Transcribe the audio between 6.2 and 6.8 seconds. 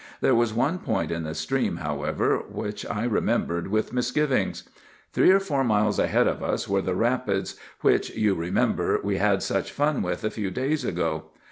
of us